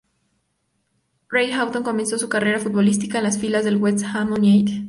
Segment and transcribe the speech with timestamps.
[1.29, 4.79] Ray Houghton comenzó su carrera futbolística en las filas del West Ham United.